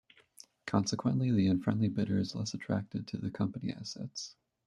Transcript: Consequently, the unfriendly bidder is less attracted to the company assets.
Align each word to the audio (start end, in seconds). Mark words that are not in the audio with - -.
Consequently, 0.65 1.29
the 1.29 1.45
unfriendly 1.45 1.87
bidder 1.87 2.17
is 2.17 2.33
less 2.33 2.55
attracted 2.55 3.05
to 3.05 3.17
the 3.17 3.29
company 3.29 3.71
assets. 3.71 4.35